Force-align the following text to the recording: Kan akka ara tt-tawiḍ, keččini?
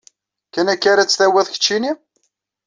Kan 0.53 0.67
akka 0.73 0.87
ara 0.91 1.03
tt-tawiḍ, 1.05 1.47
keččini? 1.49 1.91